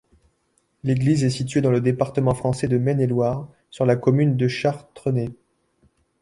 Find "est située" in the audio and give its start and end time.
1.23-1.61